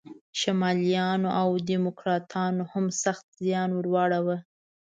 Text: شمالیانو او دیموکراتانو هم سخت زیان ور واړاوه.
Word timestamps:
شمالیانو 0.39 1.29
او 1.41 1.49
دیموکراتانو 1.69 2.63
هم 2.71 2.85
سخت 3.03 3.25
زیان 3.41 3.69
ور 3.75 3.85
واړاوه. 3.93 4.37